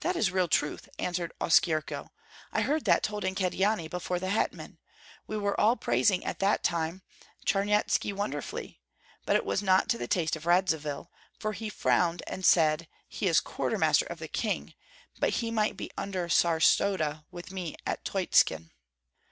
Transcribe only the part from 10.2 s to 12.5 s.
of Radzivill, for he frowned and